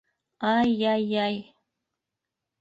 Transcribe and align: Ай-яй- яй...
Ай-яй- 0.51 1.05
яй... 1.17 1.37